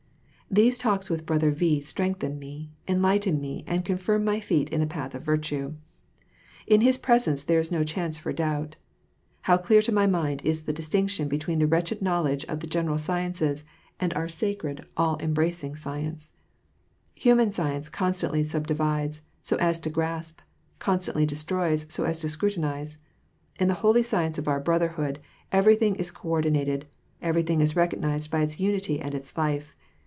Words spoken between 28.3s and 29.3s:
its unity and